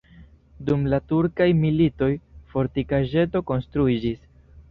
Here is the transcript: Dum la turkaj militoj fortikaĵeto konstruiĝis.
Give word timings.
Dum 0.69 0.85
la 0.93 0.99
turkaj 1.11 1.47
militoj 1.65 2.09
fortikaĵeto 2.53 3.45
konstruiĝis. 3.53 4.27